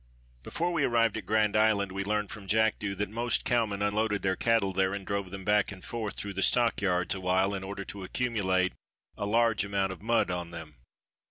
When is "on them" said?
10.31-10.77